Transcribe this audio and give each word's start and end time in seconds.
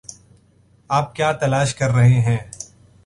آپ 0.89 1.15
کیا 1.15 1.31
تلاش 1.31 1.75
کر 1.75 1.91
رہے 1.91 2.19
ہیں؟ 2.21 2.37